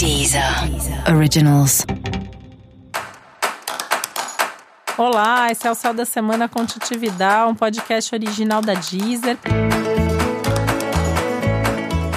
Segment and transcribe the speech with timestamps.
[0.00, 0.42] Deezer
[1.14, 1.84] Originals.
[4.96, 9.36] Olá, esse é o Céu da Semana com Titividade, um podcast original da Deezer.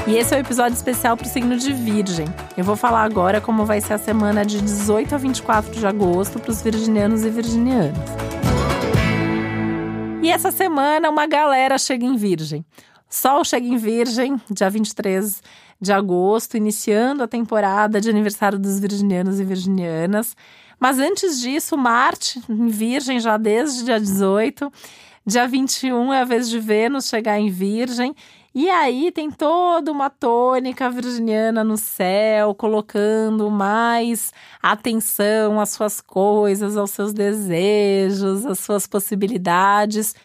[0.07, 2.25] E esse é o um episódio especial para o signo de Virgem.
[2.55, 6.39] Eu vou falar agora como vai ser a semana de 18 a 24 de agosto
[6.39, 7.97] para os virginianos e virginianas.
[10.21, 12.65] E essa semana uma galera chega em Virgem.
[13.09, 15.43] Sol chega em Virgem, dia 23
[15.83, 20.35] de agosto, iniciando a temporada de aniversário dos virginianos e virginianas.
[20.79, 24.71] Mas antes disso, Marte em Virgem já desde dia 18.
[25.25, 28.15] Dia 21 é a vez de Vênus chegar em Virgem.
[28.55, 36.77] E aí tem toda uma tônica virginiana no céu, colocando mais atenção às suas coisas,
[36.77, 40.15] aos seus desejos, às suas possibilidades.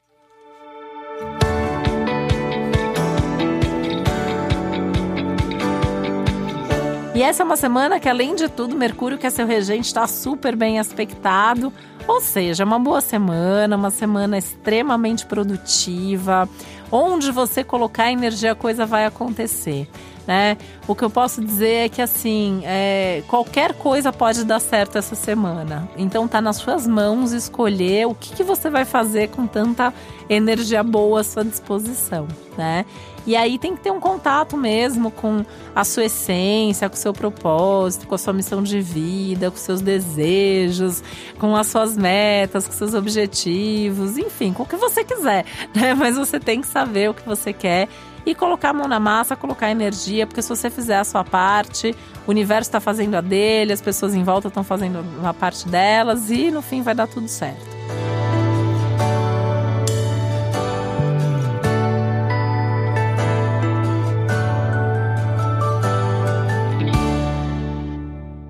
[7.18, 10.06] E essa é uma semana que, além de tudo, Mercúrio, que é seu regente, está
[10.06, 11.72] super bem aspectado.
[12.06, 16.48] Ou seja, uma boa semana, uma semana extremamente produtiva,
[16.92, 19.89] onde você colocar energia, a coisa vai acontecer.
[20.28, 20.58] Né?
[20.86, 25.14] O que eu posso dizer é que assim, é, qualquer coisa pode dar certo essa
[25.14, 25.88] semana.
[25.96, 29.92] Então tá nas suas mãos escolher o que, que você vai fazer com tanta
[30.28, 32.84] energia boa à sua disposição, né?
[33.26, 37.14] E aí tem que ter um contato mesmo com a sua essência, com o seu
[37.14, 41.02] propósito, com a sua missão de vida, com seus desejos,
[41.38, 45.94] com as suas metas, com seus objetivos, enfim, com o que você quiser, né?
[45.94, 47.88] Mas você tem que saber o que você quer
[48.30, 51.96] e colocar a mão na massa, colocar energia, porque se você fizer a sua parte,
[52.26, 56.30] o universo está fazendo a dele, as pessoas em volta estão fazendo a parte delas
[56.30, 57.66] e no fim vai dar tudo certo.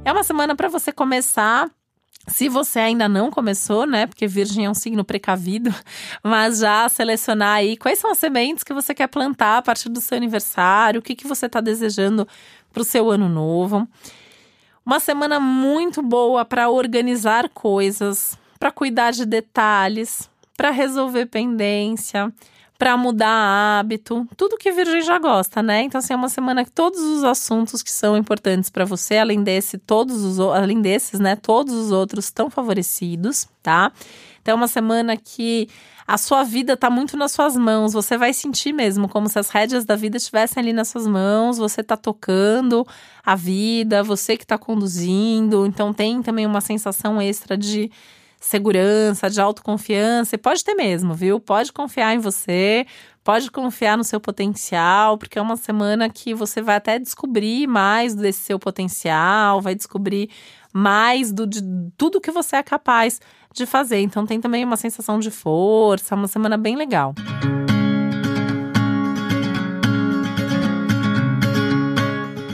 [0.04, 1.70] É uma semana para você começar
[2.28, 4.06] se você ainda não começou, né?
[4.06, 5.74] Porque Virgem é um signo precavido,
[6.22, 10.00] mas já selecionar aí quais são as sementes que você quer plantar a partir do
[10.00, 12.26] seu aniversário, o que, que você está desejando
[12.72, 13.88] para o seu ano novo.
[14.84, 22.32] Uma semana muito boa para organizar coisas, para cuidar de detalhes, para resolver pendência,
[22.78, 25.82] para mudar hábito, tudo que Virgem já gosta, né?
[25.82, 29.42] Então, assim, é uma semana que todos os assuntos que são importantes para você, além
[29.42, 33.90] desse, todos os além desses, né, todos os outros estão favorecidos, tá?
[34.40, 35.68] Então, é uma semana que
[36.06, 37.92] a sua vida está muito nas suas mãos.
[37.92, 41.58] Você vai sentir mesmo como se as rédeas da vida estivessem ali nas suas mãos.
[41.58, 42.86] Você está tocando
[43.26, 45.66] a vida, você que está conduzindo.
[45.66, 47.90] Então, tem também uma sensação extra de
[48.40, 50.34] segurança, de autoconfiança.
[50.34, 51.40] E pode ter mesmo, viu?
[51.40, 52.86] Pode confiar em você,
[53.24, 58.14] pode confiar no seu potencial, porque é uma semana que você vai até descobrir mais
[58.14, 60.30] desse seu potencial, vai descobrir
[60.72, 61.60] mais do, de
[61.96, 63.20] tudo que você é capaz
[63.52, 64.00] de fazer.
[64.00, 67.14] Então tem também uma sensação de força, uma semana bem legal.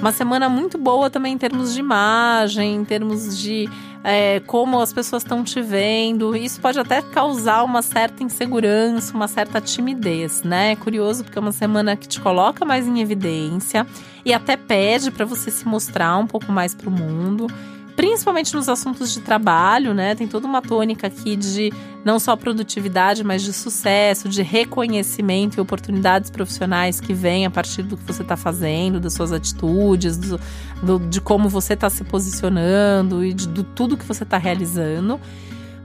[0.01, 3.67] Uma semana muito boa também em termos de imagem, em termos de
[4.05, 6.37] é, como as pessoas estão te vendo.
[6.37, 10.73] Isso pode até causar uma certa insegurança, uma certa timidez, né?
[10.73, 13.87] É curioso porque é uma semana que te coloca mais em evidência
[14.23, 17.47] e até pede para você se mostrar um pouco mais para o mundo
[18.05, 20.15] principalmente nos assuntos de trabalho, né?
[20.15, 21.73] Tem toda uma tônica aqui de
[22.05, 27.83] não só produtividade, mas de sucesso, de reconhecimento e oportunidades profissionais que vêm a partir
[27.83, 30.39] do que você está fazendo, das suas atitudes, do,
[30.83, 35.19] do, de como você está se posicionando e de, de tudo que você está realizando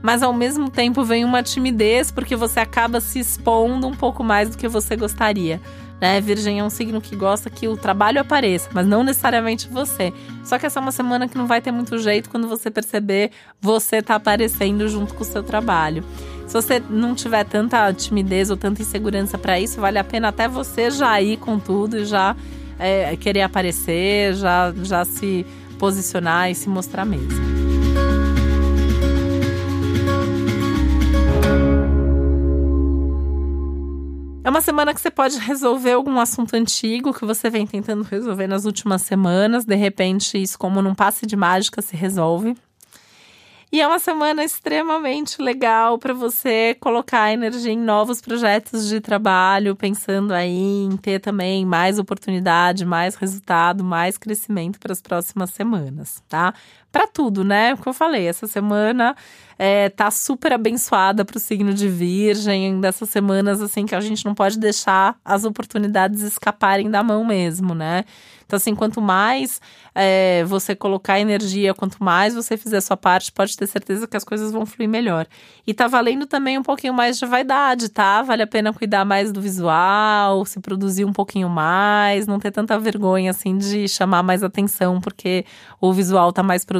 [0.02, 4.50] mas ao mesmo tempo vem uma timidez porque você acaba se expondo um pouco mais
[4.50, 5.60] do que você gostaria.
[6.00, 6.18] Né?
[6.20, 10.12] Virgem é um signo que gosta que o trabalho apareça, mas não necessariamente você.
[10.42, 13.30] Só que essa é uma semana que não vai ter muito jeito quando você perceber
[13.60, 16.02] você tá aparecendo junto com o seu trabalho.
[16.46, 20.48] Se você não tiver tanta timidez ou tanta insegurança para isso, vale a pena até
[20.48, 22.34] você já ir com tudo e já
[22.78, 25.46] é, querer aparecer, já, já se
[25.78, 27.59] posicionar e se mostrar mesmo.
[34.42, 38.46] É uma semana que você pode resolver algum assunto antigo que você vem tentando resolver
[38.46, 39.66] nas últimas semanas.
[39.66, 42.56] De repente, isso, como num passe de mágica, se resolve.
[43.72, 49.76] E é uma semana extremamente legal para você colocar energia em novos projetos de trabalho,
[49.76, 56.20] pensando aí em ter também mais oportunidade, mais resultado, mais crescimento para as próximas semanas,
[56.28, 56.52] tá?
[56.92, 57.76] Para tudo, né?
[57.76, 59.14] Como eu falei, essa semana
[59.58, 64.24] é, tá super abençoada para o signo de Virgem, dessas semanas assim que a gente
[64.24, 68.04] não pode deixar as oportunidades escaparem da mão mesmo, né?
[68.50, 69.60] Então, assim, quanto mais
[69.94, 74.16] é, você colocar energia, quanto mais você fizer a sua parte, pode ter certeza que
[74.16, 75.24] as coisas vão fluir melhor.
[75.64, 78.22] E tá valendo também um pouquinho mais de vaidade, tá?
[78.22, 82.76] Vale a pena cuidar mais do visual, se produzir um pouquinho mais, não ter tanta
[82.76, 85.44] vergonha assim de chamar mais atenção, porque
[85.80, 86.79] o visual tá mais produzido.